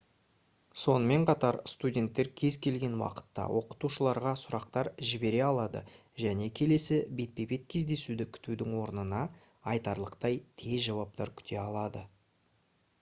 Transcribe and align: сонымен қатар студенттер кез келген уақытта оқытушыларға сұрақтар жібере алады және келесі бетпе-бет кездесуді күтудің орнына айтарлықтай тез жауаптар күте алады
сонымен 0.83 1.25
қатар 1.29 1.57
студенттер 1.73 2.29
кез 2.41 2.55
келген 2.67 2.95
уақытта 3.01 3.43
оқытушыларға 3.59 4.31
сұрақтар 4.45 4.89
жібере 5.11 5.43
алады 5.49 5.83
және 6.23 6.47
келесі 6.61 6.97
бетпе-бет 7.21 7.69
кездесуді 7.75 8.27
күтудің 8.39 8.75
орнына 8.87 9.21
айтарлықтай 9.75 10.41
тез 10.65 10.83
жауаптар 10.89 11.35
күте 11.43 11.61
алады 11.67 12.03